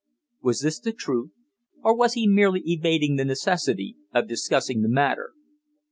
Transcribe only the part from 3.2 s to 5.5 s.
necessity of discussing the matter?